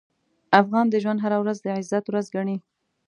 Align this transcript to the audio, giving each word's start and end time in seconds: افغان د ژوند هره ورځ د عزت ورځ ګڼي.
افغان 0.61 0.85
د 0.89 0.95
ژوند 1.03 1.19
هره 1.25 1.37
ورځ 1.43 1.57
د 1.61 1.67
عزت 1.77 2.03
ورځ 2.07 2.25
ګڼي. 2.35 2.57